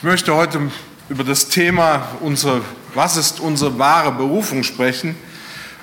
[0.00, 0.58] Ich möchte heute
[1.10, 2.62] über das Thema, unsere,
[2.94, 5.14] was ist unsere wahre Berufung sprechen.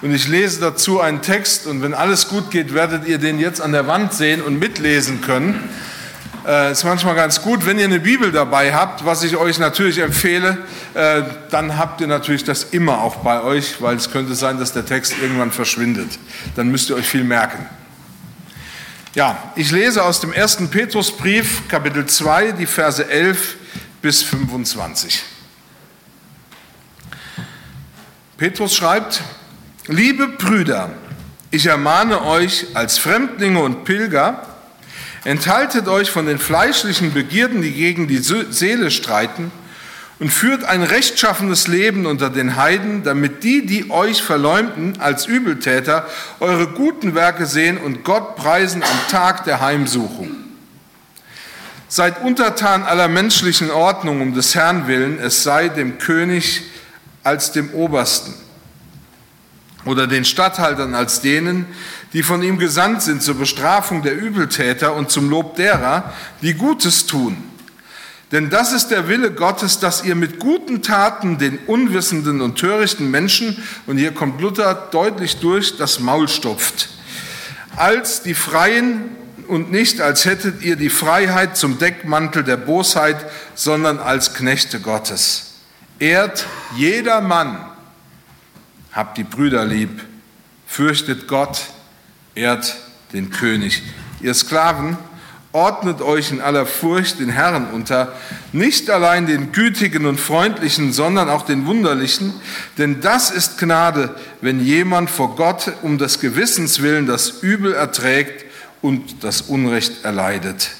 [0.02, 3.62] Und ich lese dazu einen Text und wenn alles gut geht, werdet ihr den jetzt
[3.62, 5.70] an der Wand sehen und mitlesen können.
[6.48, 10.00] Äh, ist manchmal ganz gut, wenn ihr eine Bibel dabei habt, was ich euch natürlich
[10.00, 10.66] empfehle,
[10.96, 11.22] äh,
[11.52, 14.88] dann habt ihr natürlich das immer auch bei euch, weil es könnte sein, dass der
[14.88, 16.10] Text irgendwann verschwindet.
[16.56, 17.68] Dann müsst ihr euch viel merken.
[19.14, 23.58] Ja, ich lese aus dem ersten Petrusbrief, Kapitel 2, die Verse 11
[24.02, 25.24] bis 25.
[28.38, 29.22] Petrus schreibt,
[29.88, 30.92] liebe Brüder,
[31.50, 34.46] ich ermahne euch als Fremdlinge und Pilger,
[35.24, 39.52] enthaltet euch von den fleischlichen Begierden, die gegen die Seele streiten,
[40.20, 46.08] und führt ein rechtschaffenes Leben unter den Heiden, damit die, die euch verleumden als Übeltäter,
[46.40, 50.37] eure guten Werke sehen und Gott preisen am Tag der Heimsuchung.
[51.90, 56.64] Seid untertan aller menschlichen Ordnung um des Herrn willen, es sei dem König
[57.24, 58.34] als dem Obersten
[59.86, 61.66] oder den Statthaltern als denen,
[62.12, 67.06] die von ihm gesandt sind zur Bestrafung der Übeltäter und zum Lob derer, die Gutes
[67.06, 67.38] tun.
[68.34, 73.10] Denn das ist der Wille Gottes, dass ihr mit guten Taten den unwissenden und törichten
[73.10, 76.90] Menschen, und hier kommt Luther deutlich durch, das Maul stopft,
[77.78, 79.16] als die Freien
[79.48, 83.18] und nicht als hättet ihr die Freiheit zum Deckmantel der Bosheit,
[83.56, 85.56] sondern als Knechte Gottes.
[86.00, 86.46] Ehrt
[86.76, 87.58] jeder Mann,
[88.92, 90.04] habt die Brüder lieb,
[90.68, 91.62] fürchtet Gott,
[92.36, 92.76] ehrt
[93.14, 93.82] den König.
[94.22, 94.98] Ihr Sklaven,
[95.54, 98.14] ordnet euch in aller Furcht den Herrn unter,
[98.52, 102.34] nicht allein den Gütigen und Freundlichen, sondern auch den Wunderlichen,
[102.78, 108.47] denn das ist Gnade, wenn jemand vor Gott um des Gewissens willen das Übel erträgt
[108.82, 110.72] und das Unrecht erleidet.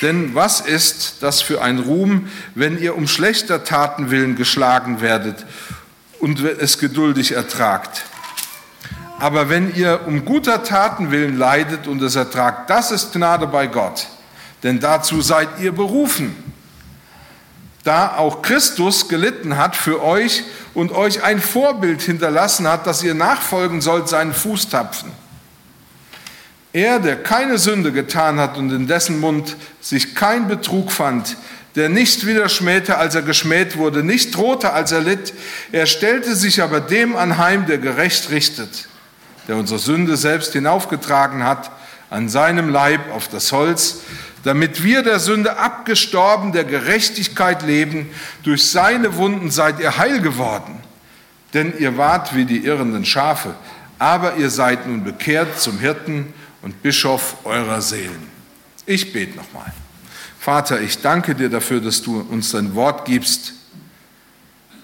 [0.00, 5.46] Denn was ist das für ein Ruhm, wenn ihr um schlechter Taten willen geschlagen werdet
[6.18, 8.04] und es geduldig ertragt?
[9.20, 13.68] Aber wenn ihr um guter Taten willen leidet und es ertragt, das ist Gnade bei
[13.68, 14.08] Gott.
[14.64, 16.34] Denn dazu seid ihr berufen.
[17.84, 20.42] Da auch Christus gelitten hat für euch
[20.74, 25.12] und euch ein Vorbild hinterlassen hat, dass ihr nachfolgen sollt seinen Fußtapfen.
[26.72, 31.36] Er, der keine Sünde getan hat und in dessen Mund sich kein Betrug fand,
[31.74, 35.34] der nicht wieder schmähte, als er geschmäht wurde, nicht drohte, als er litt,
[35.70, 38.88] er stellte sich aber dem anheim, der gerecht richtet
[39.48, 41.70] der unsere Sünde selbst hinaufgetragen hat,
[42.10, 44.00] an seinem Leib auf das Holz,
[44.44, 48.10] damit wir der Sünde abgestorben, der Gerechtigkeit leben.
[48.42, 50.80] Durch seine Wunden seid ihr heil geworden.
[51.54, 53.54] Denn ihr wart wie die irrenden Schafe,
[53.98, 58.28] aber ihr seid nun bekehrt zum Hirten und Bischof eurer Seelen.
[58.86, 59.72] Ich bete nochmal.
[60.38, 63.54] Vater, ich danke dir dafür, dass du uns dein Wort gibst.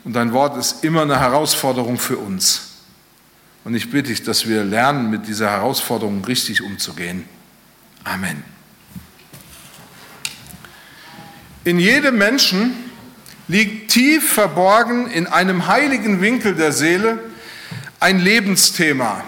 [0.05, 2.69] Und dein Wort ist immer eine Herausforderung für uns.
[3.65, 7.25] Und ich bitte dich, dass wir lernen, mit dieser Herausforderung richtig umzugehen.
[8.05, 8.43] Amen.
[11.65, 12.73] In jedem Menschen
[13.49, 17.19] liegt tief verborgen in einem heiligen Winkel der Seele
[18.01, 19.25] ein Lebensthema,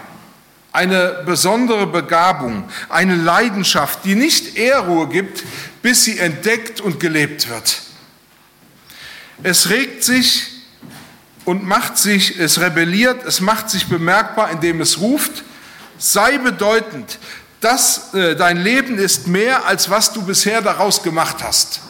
[0.73, 5.45] eine besondere Begabung, eine Leidenschaft, die nicht Ehrruhe gibt,
[5.83, 7.83] bis sie entdeckt und gelebt wird.
[9.43, 10.47] Es regt sich
[11.45, 15.43] und macht sich, es rebelliert, es macht sich bemerkbar, indem es ruft,
[15.99, 17.19] sei bedeutend,
[17.61, 21.81] dass äh, dein Leben ist mehr, als was du bisher daraus gemacht hast.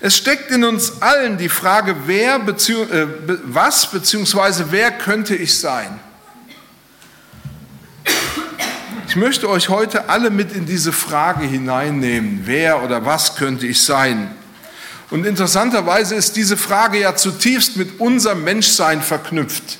[0.00, 3.06] Es steckt in uns allen die Frage, wer bezieh äh,
[3.44, 4.64] was bzw.
[4.70, 6.00] wer könnte ich sein?
[9.16, 13.80] Ich möchte euch heute alle mit in diese Frage hineinnehmen, wer oder was könnte ich
[13.80, 14.30] sein?
[15.08, 19.78] Und interessanterweise ist diese Frage ja zutiefst mit unserem Menschsein verknüpft.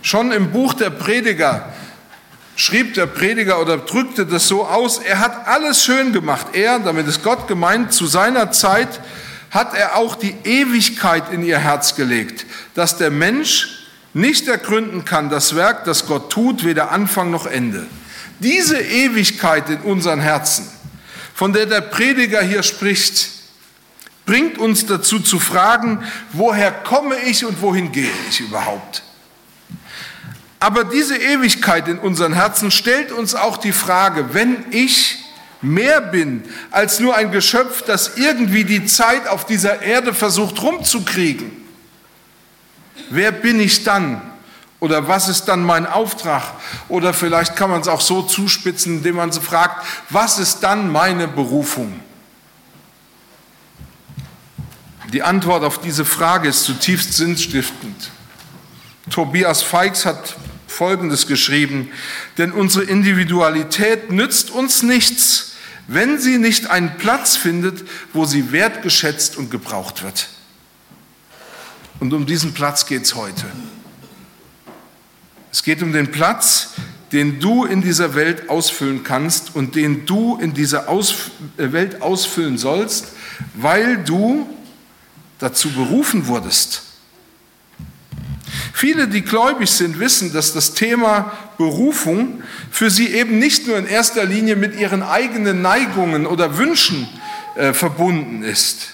[0.00, 1.70] Schon im Buch der Prediger
[2.56, 6.46] schrieb der Prediger oder drückte das so aus, er hat alles schön gemacht.
[6.54, 9.00] Er, damit ist Gott gemeint, zu seiner Zeit
[9.50, 13.81] hat er auch die Ewigkeit in ihr Herz gelegt, dass der Mensch
[14.14, 17.86] nicht ergründen kann, das Werk, das Gott tut, weder Anfang noch Ende.
[18.40, 20.66] Diese Ewigkeit in unseren Herzen,
[21.34, 23.30] von der der Prediger hier spricht,
[24.26, 29.02] bringt uns dazu zu fragen, woher komme ich und wohin gehe ich überhaupt?
[30.60, 35.18] Aber diese Ewigkeit in unseren Herzen stellt uns auch die Frage, wenn ich
[35.60, 41.50] mehr bin als nur ein Geschöpf, das irgendwie die Zeit auf dieser Erde versucht rumzukriegen,
[43.10, 44.20] wer bin ich dann?
[44.80, 46.42] Oder was ist dann mein Auftrag?
[46.88, 50.90] Oder vielleicht kann man es auch so zuspitzen, indem man so fragt, was ist dann
[50.90, 52.00] meine Berufung?
[55.12, 58.10] Die Antwort auf diese Frage ist zutiefst sinnstiftend.
[59.10, 61.90] Tobias Feix hat Folgendes geschrieben,
[62.38, 65.52] denn unsere Individualität nützt uns nichts,
[65.86, 70.28] wenn sie nicht einen Platz findet, wo sie wertgeschätzt und gebraucht wird.
[72.02, 73.44] Und um diesen Platz geht es heute.
[75.52, 76.70] Es geht um den Platz,
[77.12, 82.02] den du in dieser Welt ausfüllen kannst und den du in dieser Aus äh, Welt
[82.02, 83.12] ausfüllen sollst,
[83.54, 84.48] weil du
[85.38, 86.82] dazu berufen wurdest.
[88.72, 93.86] Viele, die gläubig sind, wissen, dass das Thema Berufung für sie eben nicht nur in
[93.86, 97.06] erster Linie mit ihren eigenen Neigungen oder Wünschen
[97.54, 98.88] äh, verbunden ist,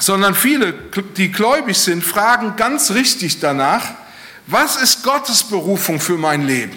[0.00, 0.72] sondern viele,
[1.16, 3.84] die gläubig sind, fragen ganz richtig danach,
[4.46, 6.76] was ist Gottes Berufung für mein Leben?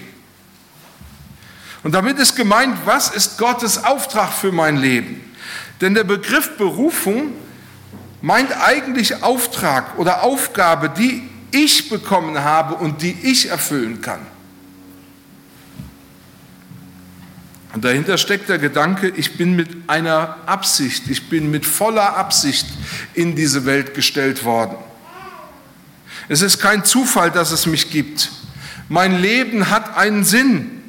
[1.83, 5.33] Und damit ist gemeint, was ist Gottes Auftrag für mein Leben?
[5.81, 7.33] Denn der Begriff Berufung
[8.21, 14.32] meint eigentlich Auftrag oder Aufgabe, die ich bekommen habe und die ich erfüllen kann.
[17.73, 22.67] Und dahinter steckt der Gedanke, ich bin mit einer Absicht, ich bin mit voller Absicht
[23.15, 24.77] in diese Welt gestellt worden.
[26.29, 28.31] Es ist kein Zufall, dass es mich gibt.
[28.89, 30.83] Mein Leben hat einen Sinn.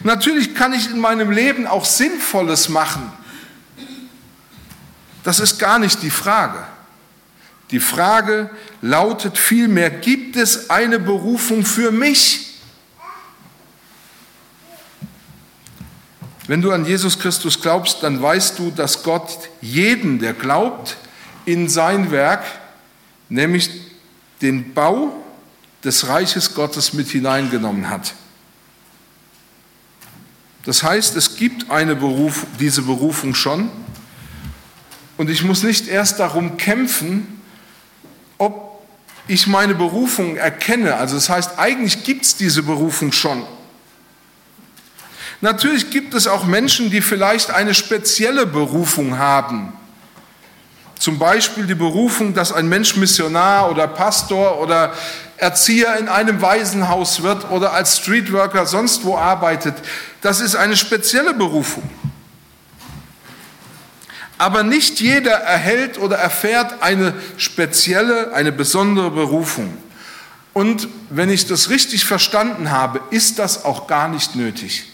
[0.00, 3.10] Natürlich kann ich in meinem Leben auch Sinnvolles machen.
[5.24, 6.66] Das ist gar nicht die Frage.
[7.70, 8.50] Die Frage
[8.82, 12.49] lautet vielmehr, gibt es eine Berufung für mich?
[16.50, 20.96] Wenn du an Jesus Christus glaubst, dann weißt du, dass Gott jeden, der glaubt,
[21.44, 22.42] in sein Werk
[23.28, 23.70] nämlich
[24.42, 25.12] den Bau
[25.84, 28.14] des Reiches Gottes mit hineingenommen hat.
[30.64, 33.70] Das heißt, es gibt eine Beruf, diese Berufung schon
[35.18, 37.40] und ich muss nicht erst darum kämpfen,
[38.38, 38.82] ob
[39.28, 40.96] ich meine Berufung erkenne.
[40.96, 43.44] Also das heißt, eigentlich gibt es diese Berufung schon.
[45.40, 49.72] Natürlich gibt es auch Menschen, die vielleicht eine spezielle Berufung haben.
[50.98, 54.92] Zum Beispiel die Berufung, dass ein Mensch Missionar oder Pastor oder
[55.38, 59.74] Erzieher in einem Waisenhaus wird oder als Streetworker sonst wo arbeitet.
[60.20, 61.88] Das ist eine spezielle Berufung.
[64.36, 69.74] Aber nicht jeder erhält oder erfährt eine spezielle, eine besondere Berufung.
[70.52, 74.84] Und wenn ich das richtig verstanden habe, ist das auch gar nicht nötig.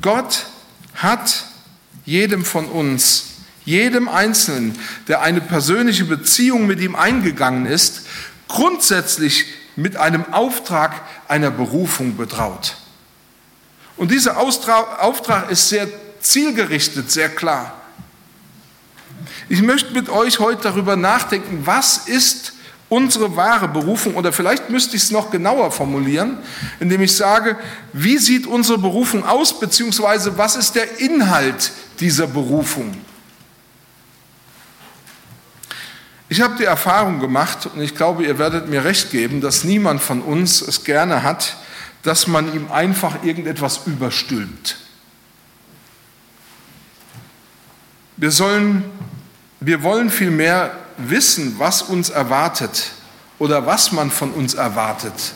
[0.00, 0.46] Gott
[0.94, 1.44] hat
[2.04, 3.32] jedem von uns
[3.64, 4.78] jedem Einzelnen,
[5.08, 8.06] der eine persönliche Beziehung mit ihm eingegangen ist,
[8.48, 9.46] grundsätzlich
[9.76, 12.76] mit einem Auftrag einer Berufung betraut.
[13.96, 15.88] Und dieser Auftrag ist sehr
[16.20, 17.80] zielgerichtet, sehr klar.
[19.48, 22.54] Ich möchte mit euch heute darüber nachdenken, was ist
[22.92, 26.36] unsere wahre Berufung oder vielleicht müsste ich es noch genauer formulieren,
[26.78, 27.56] indem ich sage,
[27.94, 32.94] wie sieht unsere Berufung aus, beziehungsweise was ist der Inhalt dieser Berufung?
[36.28, 40.02] Ich habe die Erfahrung gemacht, und ich glaube, ihr werdet mir recht geben, dass niemand
[40.02, 41.56] von uns es gerne hat,
[42.02, 44.76] dass man ihm einfach irgendetwas überstülpt.
[48.18, 48.84] Wir, sollen,
[49.60, 52.90] wir wollen vielmehr wissen, was uns erwartet
[53.38, 55.34] oder was man von uns erwartet,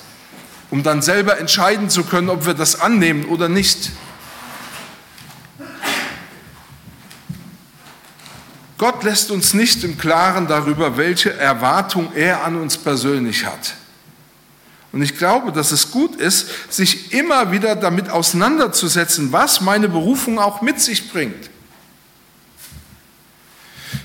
[0.71, 3.91] um dann selber entscheiden zu können, ob wir das annehmen oder nicht.
[8.79, 13.75] Gott lässt uns nicht im Klaren darüber, welche Erwartung er an uns persönlich hat.
[14.93, 20.39] Und ich glaube, dass es gut ist, sich immer wieder damit auseinanderzusetzen, was meine Berufung
[20.39, 21.51] auch mit sich bringt.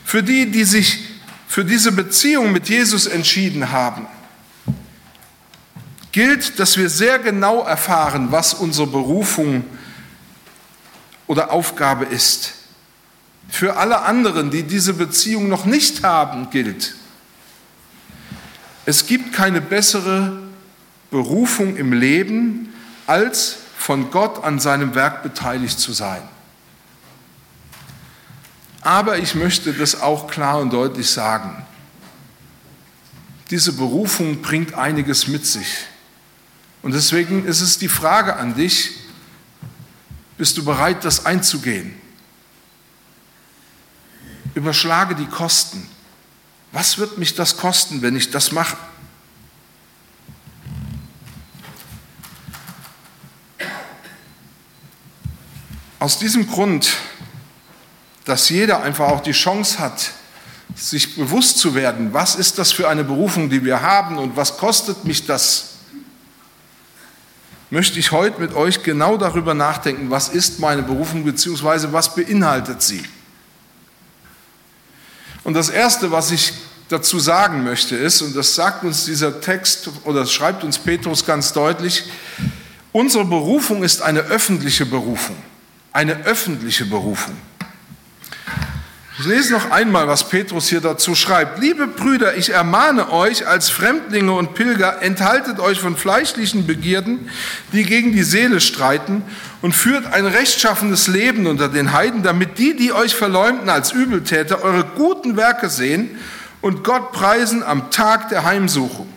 [0.03, 1.10] Für die, die sich
[1.51, 4.07] für diese Beziehung mit Jesus entschieden haben,
[6.13, 9.65] gilt, dass wir sehr genau erfahren, was unsere Berufung
[11.27, 12.53] oder Aufgabe ist.
[13.49, 16.95] Für alle anderen, die diese Beziehung noch nicht haben, gilt,
[18.85, 20.41] es gibt keine bessere
[21.09, 22.73] Berufung im Leben,
[23.07, 26.21] als von Gott an seinem Werk beteiligt zu sein.
[28.81, 31.65] Aber ich möchte das auch klar und deutlich sagen.
[33.51, 35.85] Diese Berufung bringt einiges mit sich.
[36.81, 38.91] Und deswegen ist es die Frage an dich,
[40.37, 41.93] bist du bereit, das einzugehen?
[44.55, 45.87] Überschlage die Kosten.
[46.71, 48.77] Was wird mich das kosten, wenn ich das mache?
[55.99, 56.97] Aus diesem Grund
[58.25, 60.11] dass jeder einfach auch die Chance hat,
[60.75, 64.57] sich bewusst zu werden, was ist das für eine Berufung, die wir haben und was
[64.57, 65.71] kostet mich das,
[67.69, 71.87] möchte ich heute mit euch genau darüber nachdenken, was ist meine Berufung bzw.
[71.91, 73.03] was beinhaltet sie.
[75.43, 76.53] Und das Erste, was ich
[76.89, 81.53] dazu sagen möchte, ist, und das sagt uns dieser Text oder schreibt uns Petrus ganz
[81.53, 82.03] deutlich,
[82.91, 85.37] unsere Berufung ist eine öffentliche Berufung.
[85.93, 87.35] Eine öffentliche Berufung.
[89.19, 91.59] Ich lese noch einmal, was Petrus hier dazu schreibt.
[91.59, 97.29] Liebe Brüder, ich ermahne euch als Fremdlinge und Pilger, enthaltet euch von fleischlichen Begierden,
[97.71, 99.21] die gegen die Seele streiten,
[99.61, 104.63] und führt ein rechtschaffenes Leben unter den Heiden, damit die, die euch verleumden als Übeltäter,
[104.63, 106.17] eure guten Werke sehen
[106.61, 109.07] und Gott preisen am Tag der Heimsuchung.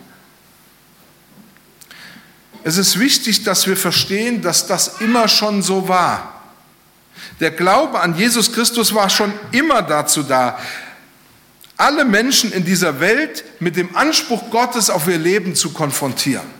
[2.63, 6.34] Es ist wichtig, dass wir verstehen, dass das immer schon so war.
[7.39, 10.57] Der Glaube an Jesus Christus war schon immer dazu da,
[11.77, 16.55] alle Menschen in dieser Welt mit dem Anspruch Gottes auf ihr Leben zu konfrontieren.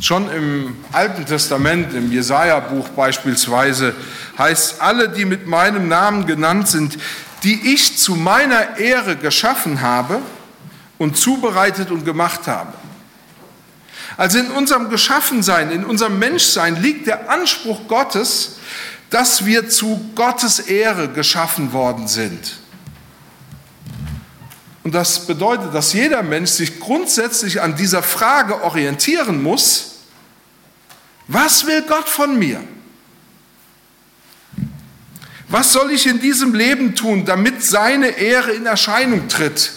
[0.00, 3.94] Schon im Alten Testament, im Jesaja-Buch beispielsweise,
[4.38, 6.98] heißt: Alle, die mit meinem Namen genannt sind,
[7.42, 10.20] die ich zu meiner Ehre geschaffen habe
[10.98, 12.72] und zubereitet und gemacht habe.
[14.16, 18.56] Also in unserem Geschaffensein, in unserem Menschsein liegt der Anspruch Gottes,
[19.10, 22.58] dass wir zu Gottes Ehre geschaffen worden sind.
[24.84, 29.96] Und das bedeutet, dass jeder Mensch sich grundsätzlich an dieser Frage orientieren muss,
[31.28, 32.62] was will Gott von mir?
[35.48, 39.72] Was soll ich in diesem Leben tun, damit seine Ehre in Erscheinung tritt?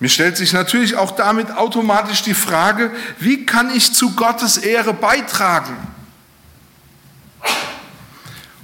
[0.00, 4.94] Mir stellt sich natürlich auch damit automatisch die Frage, wie kann ich zu Gottes Ehre
[4.94, 5.76] beitragen?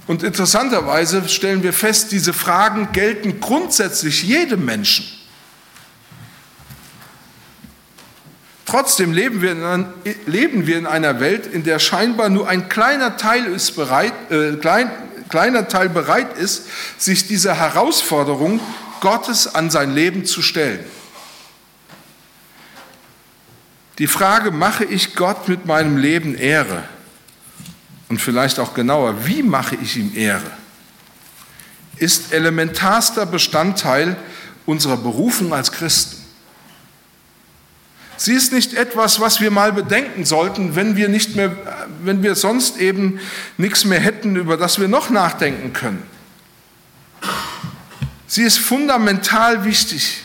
[0.07, 5.05] Und interessanterweise stellen wir fest, diese Fragen gelten grundsätzlich jedem Menschen.
[8.65, 9.85] Trotzdem leben wir, in,
[10.25, 14.53] leben wir in einer Welt, in der scheinbar nur ein kleiner Teil, ist bereit, äh,
[14.53, 14.89] klein,
[15.29, 16.65] kleiner Teil bereit ist,
[16.97, 18.59] sich dieser Herausforderung
[19.01, 20.79] Gottes an sein Leben zu stellen.
[23.97, 26.83] Die Frage, mache ich Gott mit meinem Leben Ehre?
[28.09, 30.51] Und vielleicht auch genauer, wie mache ich ihm Ehre?
[31.97, 34.17] Ist elementarster Bestandteil
[34.65, 36.25] unserer Berufung als Christen.
[38.17, 41.55] Sie ist nicht etwas, was wir mal bedenken sollten, wenn wir nicht mehr,
[42.03, 43.19] wenn wir sonst eben
[43.57, 46.03] nichts mehr hätten, über das wir noch nachdenken können.
[48.27, 50.21] Sie ist fundamental wichtig.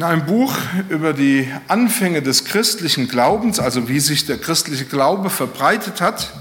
[0.00, 0.56] In einem Buch
[0.88, 6.32] über die Anfänge des christlichen Glaubens, also wie sich der christliche Glaube verbreitet hat,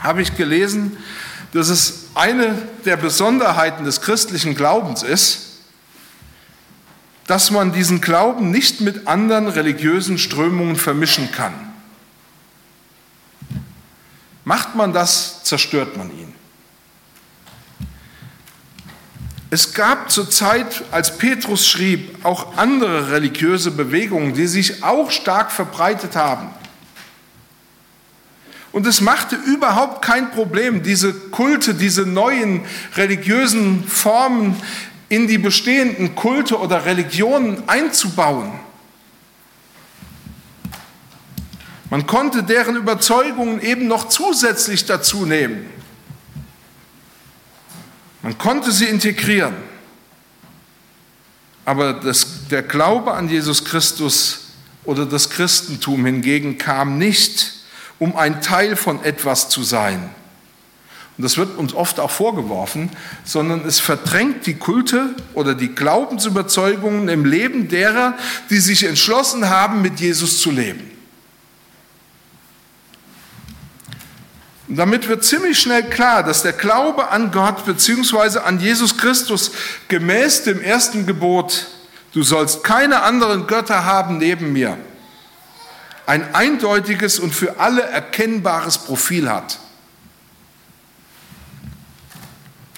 [0.00, 0.96] habe ich gelesen,
[1.52, 2.54] dass es eine
[2.86, 5.58] der Besonderheiten des christlichen Glaubens ist,
[7.26, 11.52] dass man diesen Glauben nicht mit anderen religiösen Strömungen vermischen kann.
[14.46, 16.32] Macht man das, zerstört man ihn.
[19.52, 25.52] Es gab zur Zeit, als Petrus schrieb, auch andere religiöse Bewegungen, die sich auch stark
[25.52, 26.48] verbreitet haben.
[28.72, 32.64] Und es machte überhaupt kein Problem, diese Kulte, diese neuen
[32.96, 34.56] religiösen Formen
[35.10, 38.58] in die bestehenden Kulte oder Religionen einzubauen.
[41.90, 45.81] Man konnte deren Überzeugungen eben noch zusätzlich dazu nehmen.
[48.22, 49.54] Man konnte sie integrieren.
[51.64, 54.40] Aber das, der Glaube an Jesus Christus
[54.84, 57.52] oder das Christentum hingegen kam nicht,
[57.98, 60.10] um ein Teil von etwas zu sein.
[61.18, 62.90] Und das wird uns oft auch vorgeworfen,
[63.24, 68.16] sondern es verdrängt die Kulte oder die Glaubensüberzeugungen im Leben derer,
[68.50, 70.91] die sich entschlossen haben, mit Jesus zu leben.
[74.68, 78.38] Damit wird ziemlich schnell klar, dass der Glaube an Gott bzw.
[78.38, 79.50] an Jesus Christus
[79.88, 81.66] gemäß dem ersten Gebot,
[82.12, 84.78] du sollst keine anderen Götter haben neben mir,
[86.06, 89.58] ein eindeutiges und für alle erkennbares Profil hat.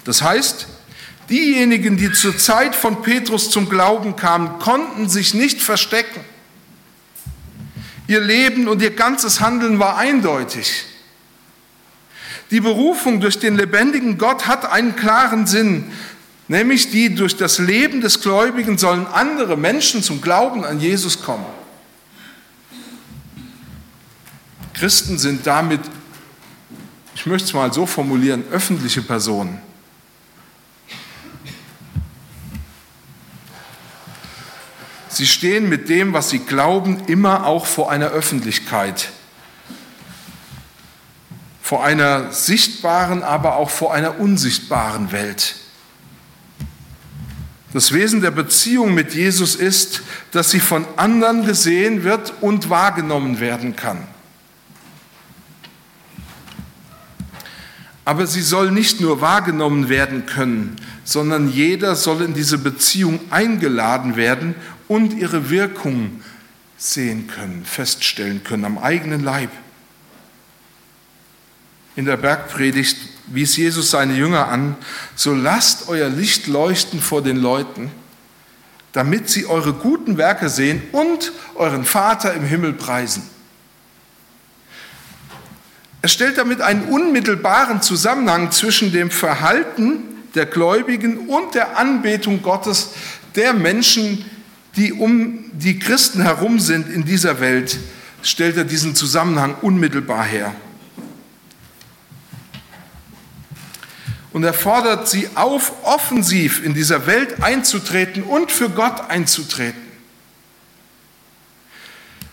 [0.05, 0.67] Das heißt,
[1.29, 6.23] diejenigen, die zur Zeit von Petrus zum Glauben kamen, konnten sich nicht verstecken.
[8.07, 10.85] Ihr Leben und ihr ganzes Handeln war eindeutig.
[12.51, 15.91] Die Berufung durch den lebendigen Gott hat einen klaren Sinn,
[16.47, 21.45] nämlich die durch das Leben des Gläubigen sollen andere Menschen zum Glauben an Jesus kommen.
[24.73, 25.79] Christen sind damit,
[27.15, 29.59] ich möchte es mal so formulieren, öffentliche Personen.
[35.07, 39.11] Sie stehen mit dem, was sie glauben, immer auch vor einer Öffentlichkeit.
[41.65, 45.55] Vor einer sichtbaren, aber auch vor einer unsichtbaren Welt.
[47.73, 53.39] Das Wesen der Beziehung mit Jesus ist, dass sie von anderen gesehen wird und wahrgenommen
[53.39, 53.97] werden kann.
[58.05, 64.17] Aber sie soll nicht nur wahrgenommen werden können, sondern jeder soll in diese Beziehung eingeladen
[64.17, 64.53] werden
[64.87, 66.21] und ihre Wirkung
[66.77, 69.49] sehen können, feststellen können am eigenen Leib.
[71.95, 72.97] In der Bergpredigt
[73.27, 74.75] wies Jesus seine Jünger an,
[75.15, 77.89] so lasst euer Licht leuchten vor den Leuten,
[78.91, 83.23] damit sie eure guten Werke sehen und euren Vater im Himmel preisen.
[86.01, 90.03] Er stellt damit einen unmittelbaren Zusammenhang zwischen dem Verhalten
[90.35, 92.89] der Gläubigen und der Anbetung Gottes
[93.35, 94.23] der Menschen,
[94.75, 97.79] die um die Christen herum sind in dieser Welt,
[98.21, 100.53] stellt er diesen Zusammenhang unmittelbar her.
[104.35, 109.81] Und er fordert sie auf, offensiv in dieser Welt einzutreten und für Gott einzutreten.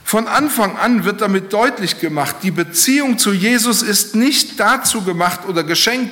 [0.03, 5.43] Von Anfang an wird damit deutlich gemacht, die Beziehung zu Jesus ist nicht dazu gemacht
[5.47, 6.11] oder geschenkt,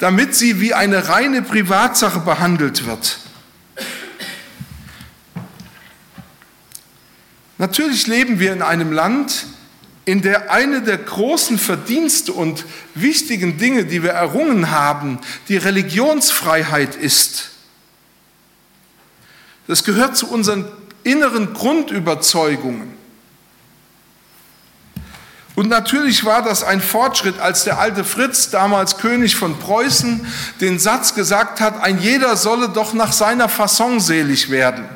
[0.00, 3.18] damit sie wie eine reine Privatsache behandelt wird.
[7.58, 9.46] Natürlich leben wir in einem Land,
[10.08, 16.96] in der eine der großen Verdienste und wichtigen Dinge, die wir errungen haben, die Religionsfreiheit
[16.96, 17.50] ist.
[19.66, 20.64] Das gehört zu unseren
[21.04, 22.94] inneren Grundüberzeugungen.
[25.56, 30.26] Und natürlich war das ein Fortschritt, als der alte Fritz, damals König von Preußen,
[30.62, 34.88] den Satz gesagt hat, ein jeder solle doch nach seiner Fasson selig werden.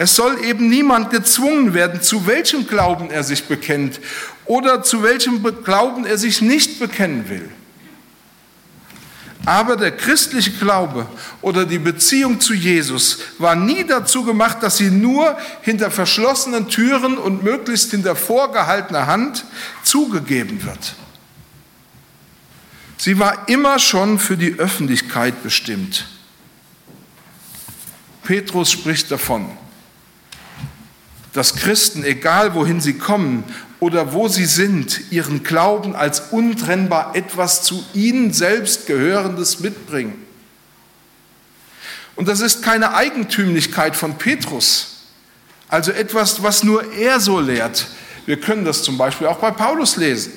[0.00, 4.00] Es soll eben niemand gezwungen werden, zu welchem Glauben er sich bekennt
[4.46, 7.50] oder zu welchem Glauben er sich nicht bekennen will.
[9.44, 11.06] Aber der christliche Glaube
[11.42, 17.18] oder die Beziehung zu Jesus war nie dazu gemacht, dass sie nur hinter verschlossenen Türen
[17.18, 19.44] und möglichst hinter vorgehaltener Hand
[19.82, 20.94] zugegeben wird.
[22.96, 26.06] Sie war immer schon für die Öffentlichkeit bestimmt.
[28.22, 29.46] Petrus spricht davon
[31.32, 33.44] dass Christen, egal wohin sie kommen
[33.78, 40.26] oder wo sie sind, ihren Glauben als untrennbar etwas zu ihnen selbst gehörendes mitbringen.
[42.16, 45.06] Und das ist keine Eigentümlichkeit von Petrus,
[45.68, 47.86] also etwas, was nur er so lehrt.
[48.26, 50.32] Wir können das zum Beispiel auch bei Paulus lesen.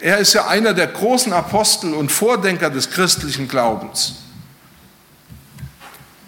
[0.00, 4.14] Er ist ja einer der großen Apostel und Vordenker des christlichen Glaubens.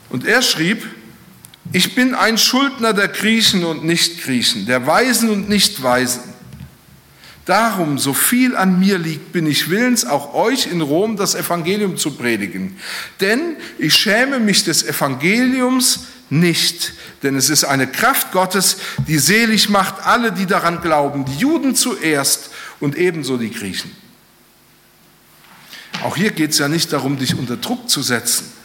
[0.09, 0.85] Und er schrieb,
[1.73, 6.23] ich bin ein Schuldner der Griechen und Nichtgriechen, der Weisen und Nichtweisen.
[7.45, 11.97] Darum, so viel an mir liegt, bin ich willens, auch euch in Rom das Evangelium
[11.97, 12.77] zu predigen.
[13.21, 16.93] Denn ich schäme mich des Evangeliums nicht,
[17.23, 18.77] denn es ist eine Kraft Gottes,
[19.09, 23.91] die selig macht alle, die daran glauben, die Juden zuerst und ebenso die Griechen.
[26.03, 28.60] Auch hier geht es ja nicht darum, dich unter Druck zu setzen.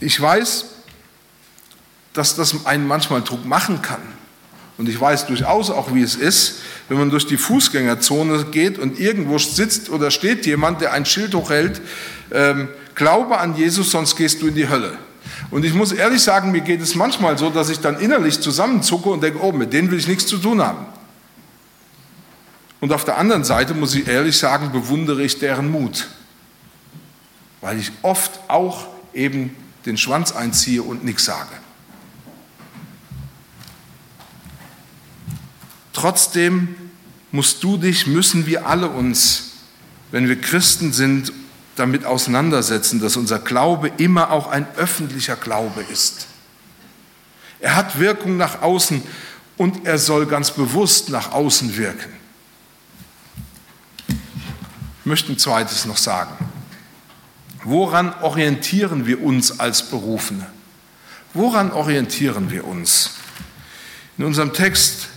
[0.00, 0.66] Ich weiß,
[2.12, 4.00] dass das einen manchmal Druck machen kann.
[4.78, 6.56] Und ich weiß durchaus auch, wie es ist,
[6.88, 11.34] wenn man durch die Fußgängerzone geht und irgendwo sitzt oder steht jemand, der ein Schild
[11.34, 11.80] hochhält,
[12.30, 14.98] ähm, glaube an Jesus, sonst gehst du in die Hölle.
[15.50, 19.08] Und ich muss ehrlich sagen, mir geht es manchmal so, dass ich dann innerlich zusammenzucke
[19.08, 20.86] und denke, oh, mit denen will ich nichts zu tun haben.
[22.80, 26.08] Und auf der anderen Seite muss ich ehrlich sagen, bewundere ich deren Mut,
[27.62, 31.54] weil ich oft auch eben den Schwanz einziehe und nichts sage.
[35.92, 36.74] Trotzdem
[37.32, 39.52] musst du dich, müssen wir alle uns,
[40.10, 41.32] wenn wir Christen sind,
[41.76, 46.26] damit auseinandersetzen, dass unser Glaube immer auch ein öffentlicher Glaube ist.
[47.60, 49.02] Er hat Wirkung nach außen
[49.56, 52.12] und er soll ganz bewusst nach außen wirken.
[54.08, 56.45] Ich möchte ein zweites noch sagen.
[57.68, 60.46] Woran orientieren wir uns als Berufene?
[61.34, 63.16] Woran orientieren wir uns?
[64.16, 65.08] In unserem Text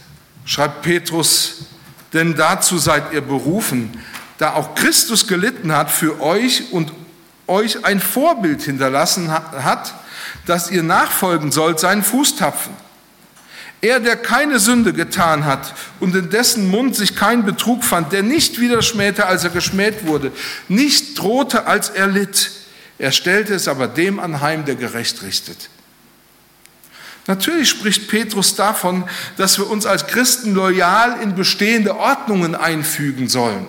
[0.46, 1.66] schreibt Petrus,
[2.12, 4.02] denn dazu seid ihr berufen,
[4.40, 6.92] da auch Christus gelitten hat für euch und
[7.46, 9.94] euch ein Vorbild hinterlassen hat,
[10.48, 12.74] dass ihr nachfolgen sollt seinen Fußtapfen.
[13.82, 18.24] Er, der keine Sünde getan hat und in dessen Mund sich kein Betrug fand, der
[18.24, 20.34] nicht wieder schmähte, als er geschmäht wurde,
[20.68, 22.52] nicht drohte, als er litt.
[22.98, 25.70] Er stellte es aber dem anheim, der gerecht richtet.
[27.28, 33.68] Natürlich spricht Petrus davon, dass wir uns als Christen loyal in bestehende Ordnungen einfügen sollen.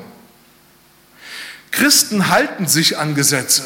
[1.70, 3.62] Christen halten sich an Gesetze.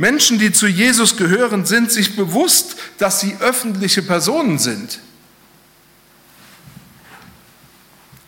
[0.00, 4.98] Menschen, die zu Jesus gehören, sind sich bewusst, dass sie öffentliche Personen sind.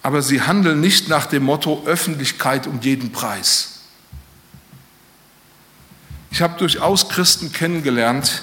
[0.02, 3.84] Aber sie handeln nicht nach dem Motto Öffentlichkeit um jeden Preis.
[6.30, 8.42] Ich habe durchaus Christen kennengelernt,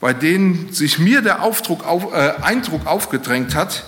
[0.00, 3.84] bei denen sich mir der Aufdruck, auf, äh, Eindruck aufgedrängt hat,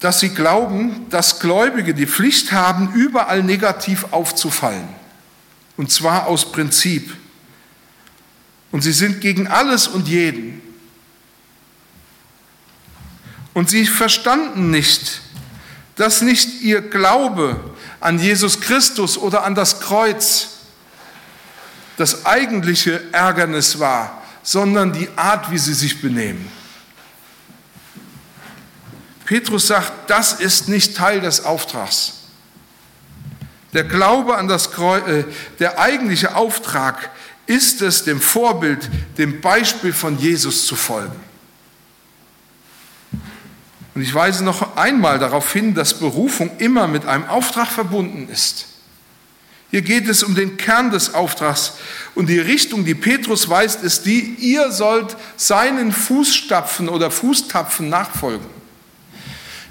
[0.00, 4.88] dass sie glauben, dass Gläubige die Pflicht haben, überall negativ aufzufallen.
[5.76, 7.16] Und zwar aus Prinzip.
[8.70, 10.60] Und sie sind gegen alles und jeden.
[13.54, 15.20] Und sie verstanden nicht,
[15.96, 17.60] dass nicht ihr Glaube
[18.00, 20.48] an Jesus Christus oder an das Kreuz
[21.96, 26.50] das eigentliche Ärgernis war, sondern die Art, wie sie sich benehmen.
[29.24, 32.14] Petrus sagt, das ist nicht Teil des Auftrags.
[33.72, 35.24] Der Glaube an das Kreuz, äh,
[35.58, 37.10] der eigentliche Auftrag
[37.46, 41.20] ist es, dem Vorbild, dem Beispiel von Jesus zu folgen.
[43.94, 48.66] Und ich weise noch einmal darauf hin, dass Berufung immer mit einem Auftrag verbunden ist.
[49.70, 51.74] Hier geht es um den Kern des Auftrags
[52.14, 58.46] und die Richtung, die Petrus weist, ist die, ihr sollt seinen Fußstapfen oder Fußtapfen nachfolgen.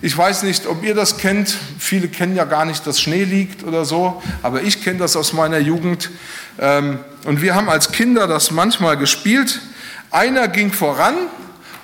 [0.04, 1.58] Ich weiß nicht, ob ihr das kennt.
[1.80, 5.32] Viele kennen ja gar nicht, dass Schnee liegt oder so, aber ich kenne das aus
[5.32, 6.10] meiner Jugend.
[6.60, 9.62] Ähm, und wir haben als Kinder das manchmal gespielt.
[10.12, 11.16] Einer ging voran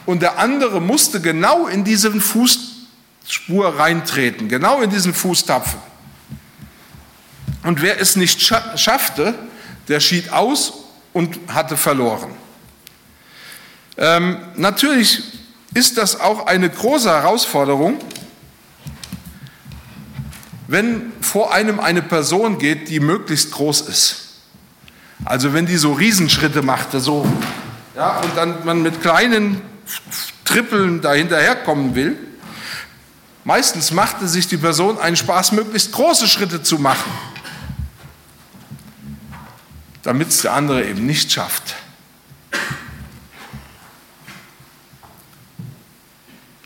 [0.06, 5.80] und der andere musste genau in diesen Fußspur reintreten, genau in diesen Fußtapfen.
[7.64, 9.34] Und wer es nicht schaffte,
[9.88, 10.74] der schied aus
[11.14, 12.32] und hatte verloren.
[13.98, 15.39] Ähm, natürlich
[15.74, 18.00] ist das auch eine große Herausforderung,
[20.68, 24.26] wenn vor einem eine Person geht, die möglichst groß ist.
[25.26, 27.28] Also wenn die so Riesenschritte machte, so,
[27.96, 29.62] ja, und dann man mit kleinen
[30.46, 32.18] Trippeln dahinterherkommen will.
[33.44, 37.12] Meistens machte sich die Person einen Spaß, möglichst große Schritte zu machen,
[40.04, 41.76] damit es der andere eben nicht schafft.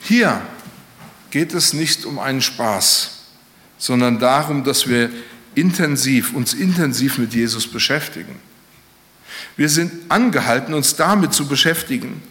[0.04, 0.42] Hier
[1.32, 3.12] geht es nicht um einen Spaß,
[3.78, 5.10] sondern darum, dass wir
[5.56, 8.36] intensiv, uns intensiv mit Jesus beschäftigen.
[9.56, 12.22] Wir sind angehalten, uns damit zu beschäftigen.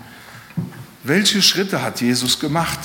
[1.02, 2.78] Welche Schritte hat Jesus gemacht?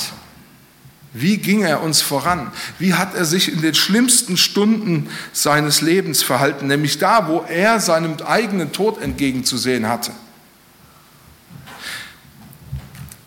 [1.14, 2.52] Wie ging er uns voran?
[2.80, 7.80] Wie hat er sich in den schlimmsten Stunden seines Lebens verhalten, nämlich da, wo er
[7.80, 10.12] seinem eigenen Tod entgegenzusehen hatte?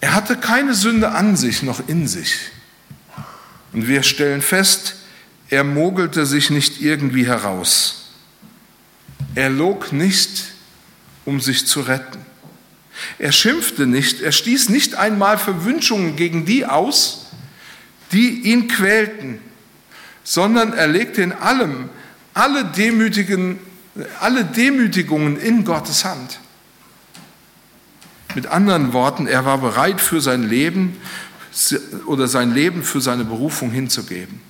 [0.01, 2.37] Er hatte keine Sünde an sich noch in sich.
[3.73, 4.97] Und wir stellen fest,
[5.49, 8.13] er mogelte sich nicht irgendwie heraus.
[9.35, 10.45] Er log nicht,
[11.25, 12.19] um sich zu retten.
[13.19, 17.27] Er schimpfte nicht, er stieß nicht einmal Verwünschungen gegen die aus,
[18.13, 19.39] die ihn quälten,
[20.25, 21.89] sondern er legte in allem
[22.35, 23.59] alle, Demütigen,
[24.21, 26.41] alle Demütigungen in Gottes Hand.
[28.35, 30.97] Mit anderen Worten, er war bereit für sein Leben
[32.07, 34.41] oder sein Leben für seine Berufung hinzugeben.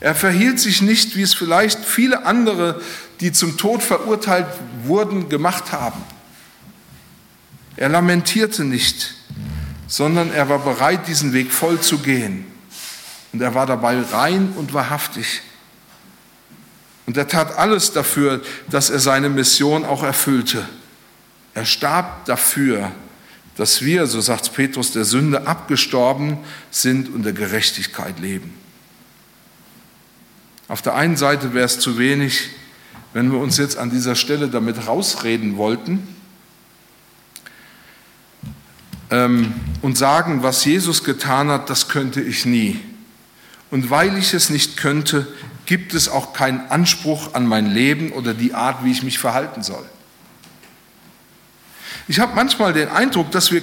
[0.00, 2.80] Er verhielt sich nicht, wie es vielleicht viele andere,
[3.20, 4.46] die zum Tod verurteilt
[4.84, 6.02] wurden, gemacht haben.
[7.76, 9.14] Er lamentierte nicht,
[9.86, 12.46] sondern er war bereit, diesen Weg voll zu gehen.
[13.32, 15.42] Und er war dabei rein und wahrhaftig.
[17.06, 20.66] Und er tat alles dafür, dass er seine Mission auch erfüllte.
[21.56, 22.92] Er starb dafür,
[23.56, 26.36] dass wir, so sagt Petrus, der Sünde abgestorben
[26.70, 28.52] sind und der Gerechtigkeit leben.
[30.68, 32.50] Auf der einen Seite wäre es zu wenig,
[33.14, 36.06] wenn wir uns jetzt an dieser Stelle damit rausreden wollten
[39.10, 42.78] ähm, und sagen, was Jesus getan hat, das könnte ich nie.
[43.70, 45.26] Und weil ich es nicht könnte,
[45.64, 49.62] gibt es auch keinen Anspruch an mein Leben oder die Art, wie ich mich verhalten
[49.62, 49.86] soll.
[52.08, 53.62] Ich habe manchmal den Eindruck, dass wir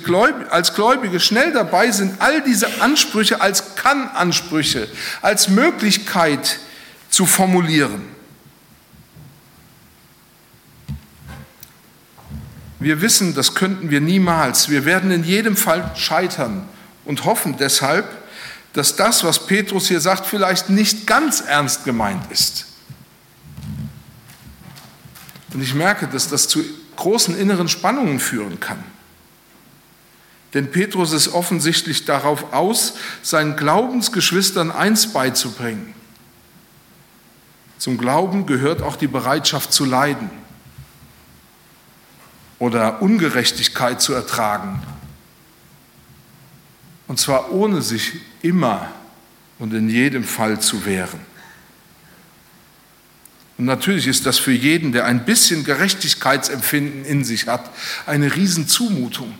[0.49, 4.89] als Gläubige schnell dabei sind, all diese Ansprüche als Kann-Ansprüche,
[5.21, 6.59] als Möglichkeit
[7.09, 8.01] zu formulieren.
[12.79, 14.67] Wir wissen, das könnten wir niemals.
[14.67, 16.67] Wir werden in jedem Fall scheitern
[17.05, 18.05] und hoffen deshalb,
[18.73, 22.65] dass das, was Petrus hier sagt, vielleicht nicht ganz ernst gemeint ist.
[25.53, 26.61] Und ich merke, dass das zu
[26.95, 28.83] großen inneren Spannungen führen kann.
[30.53, 35.93] Denn Petrus ist offensichtlich darauf aus, seinen Glaubensgeschwistern eins beizubringen.
[37.79, 40.29] Zum Glauben gehört auch die Bereitschaft zu leiden
[42.59, 44.81] oder Ungerechtigkeit zu ertragen.
[47.07, 48.89] Und zwar ohne sich immer
[49.59, 51.19] und in jedem Fall zu wehren.
[53.57, 57.69] Und natürlich ist das für jeden, der ein bisschen Gerechtigkeitsempfinden in sich hat,
[58.05, 59.33] eine Riesenzumutung.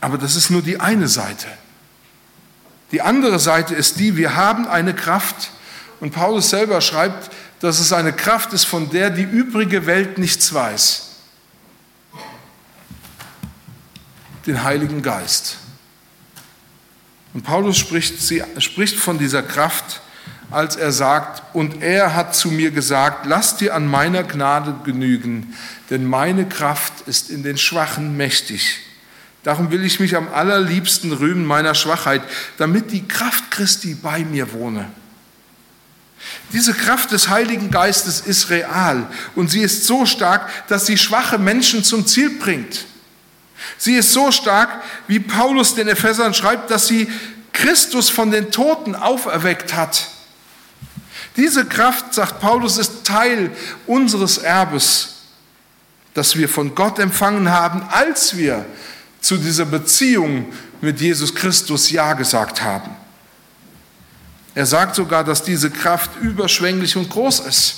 [0.00, 1.46] Aber das ist nur die eine Seite.
[2.92, 5.50] Die andere Seite ist die, wir haben eine Kraft.
[6.00, 10.52] Und Paulus selber schreibt, dass es eine Kraft ist, von der die übrige Welt nichts
[10.52, 11.12] weiß.
[14.46, 15.56] Den Heiligen Geist.
[17.34, 20.00] Und Paulus spricht, sie, spricht von dieser Kraft,
[20.50, 25.54] als er sagt, und er hat zu mir gesagt, lass dir an meiner Gnade genügen,
[25.90, 28.78] denn meine Kraft ist in den Schwachen mächtig.
[29.42, 32.22] Darum will ich mich am allerliebsten rühmen meiner Schwachheit,
[32.56, 34.86] damit die Kraft Christi bei mir wohne.
[36.52, 41.38] Diese Kraft des Heiligen Geistes ist real und sie ist so stark, dass sie schwache
[41.38, 42.86] Menschen zum Ziel bringt.
[43.84, 47.06] Sie ist so stark, wie Paulus den Ephesern schreibt, dass sie
[47.52, 50.08] Christus von den Toten auferweckt hat.
[51.36, 53.50] Diese Kraft, sagt Paulus, ist Teil
[53.86, 55.16] unseres Erbes,
[56.14, 58.64] das wir von Gott empfangen haben, als wir
[59.20, 62.90] zu dieser Beziehung mit Jesus Christus Ja gesagt haben.
[64.54, 67.74] Er sagt sogar, dass diese Kraft überschwänglich und groß ist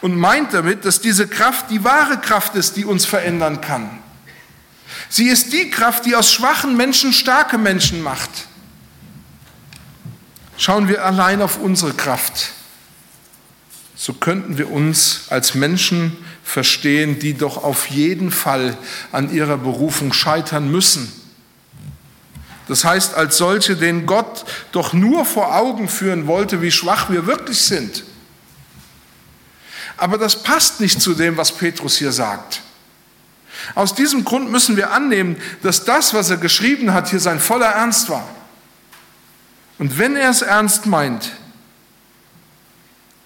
[0.00, 4.01] und meint damit, dass diese Kraft die wahre Kraft ist, die uns verändern kann.
[5.08, 8.30] Sie ist die Kraft, die aus schwachen Menschen starke Menschen macht.
[10.56, 12.52] Schauen wir allein auf unsere Kraft,
[13.96, 18.76] so könnten wir uns als Menschen verstehen, die doch auf jeden Fall
[19.12, 21.12] an ihrer Berufung scheitern müssen.
[22.68, 27.26] Das heißt, als solche, denen Gott doch nur vor Augen führen wollte, wie schwach wir
[27.26, 28.04] wirklich sind.
[29.96, 32.60] Aber das passt nicht zu dem, was Petrus hier sagt.
[33.74, 37.66] Aus diesem Grund müssen wir annehmen, dass das, was er geschrieben hat, hier sein voller
[37.66, 38.28] Ernst war.
[39.78, 41.32] Und wenn er es ernst meint,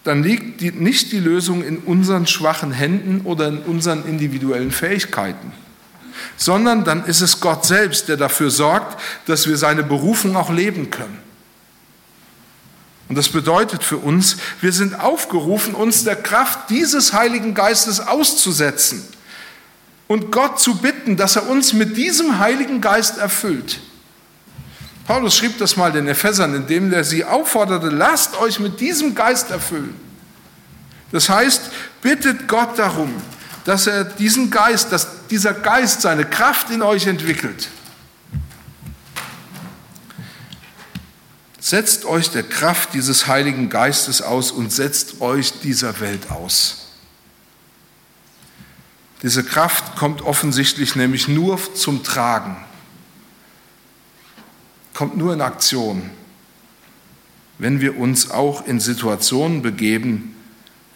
[0.05, 5.53] dann liegt die, nicht die Lösung in unseren schwachen Händen oder in unseren individuellen Fähigkeiten,
[6.37, 10.90] sondern dann ist es Gott selbst, der dafür sorgt, dass wir seine Berufung auch leben
[10.90, 11.18] können.
[13.09, 19.05] Und das bedeutet für uns, wir sind aufgerufen, uns der Kraft dieses Heiligen Geistes auszusetzen
[20.09, 23.81] und Gott zu bitten, dass er uns mit diesem Heiligen Geist erfüllt.
[25.07, 29.51] Paulus schrieb das mal den Ephesern, indem er sie aufforderte, lasst euch mit diesem Geist
[29.51, 29.95] erfüllen.
[31.12, 31.71] Das heißt,
[32.03, 33.14] bittet Gott darum,
[33.64, 37.69] dass er diesen Geist, dass dieser Geist seine Kraft in euch entwickelt.
[41.61, 46.86] Setzt euch der Kraft dieses Heiligen Geistes aus und setzt euch dieser Welt aus.
[49.27, 52.55] Diese Kraft kommt offensichtlich nämlich nur zum Tragen,
[54.95, 56.11] kommt nur in Aktion,
[57.59, 60.37] wenn wir uns auch in Situationen begeben,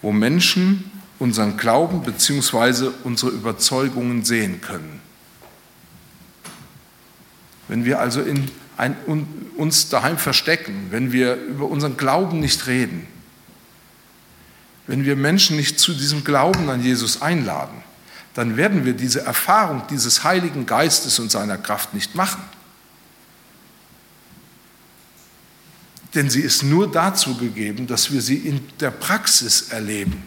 [0.01, 2.91] wo Menschen unseren Glauben bzw.
[3.03, 5.01] unsere Überzeugungen sehen können.
[7.67, 8.97] Wenn wir also in ein,
[9.57, 13.09] uns daheim verstecken, wenn wir über unseren Glauben nicht reden,
[14.87, 17.90] wenn wir Menschen nicht zu diesem Glauben an Jesus einladen,
[18.35, 22.43] dann werden wir diese Erfahrung dieses Heiligen Geistes und seiner Kraft nicht machen.
[26.15, 30.25] Denn sie ist nur dazu gegeben, dass wir sie in der Praxis erleben,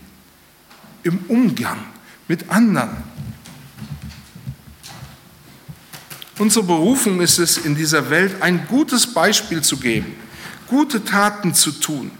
[1.03, 1.83] im Umgang
[2.27, 3.03] mit anderen.
[6.39, 10.15] Unsere Berufung ist es, in dieser Welt ein gutes Beispiel zu geben,
[10.67, 12.11] gute Taten zu tun.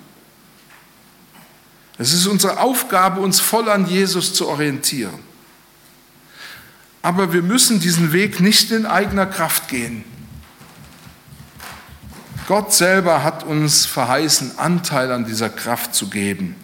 [1.98, 5.33] Es ist unsere Aufgabe, uns voll an Jesus zu orientieren.
[7.04, 10.06] Aber wir müssen diesen Weg nicht in eigener Kraft gehen.
[12.48, 16.56] Gott selber hat uns verheißen, Anteil an dieser Kraft zu geben,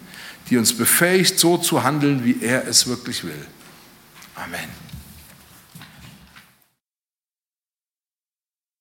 [0.48, 3.46] die uns befähigt, so zu handeln, wie er es wirklich will.
[4.34, 4.89] Amen.